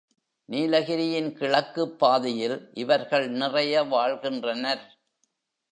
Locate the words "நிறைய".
3.29-3.83